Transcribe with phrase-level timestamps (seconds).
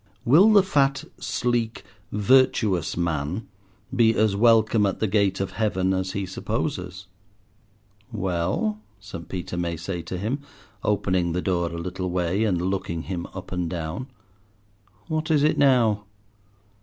[0.25, 3.47] Will the fat, sleek, "virtuous" man
[3.95, 7.05] be as Welcome at the gate of heaven as he supposes?
[8.11, 9.29] "Well," St.
[9.29, 10.39] Peter may say to him,
[10.83, 14.07] opening the door a little way and looking him up and down,
[15.05, 16.05] "what is it now?"